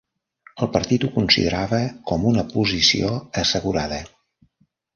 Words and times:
El 0.65 0.69
partit 0.77 1.05
ho 1.07 1.09
considerava 1.17 1.83
com 2.13 2.27
una 2.31 2.47
posició 2.55 3.13
assegurada. 3.45 4.05